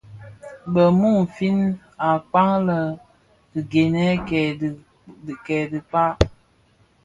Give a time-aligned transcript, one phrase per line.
[0.73, 1.57] Bë mumfin
[2.09, 2.79] akpaň lè
[3.51, 4.07] dhi gènè
[5.45, 6.15] kè dhikpag.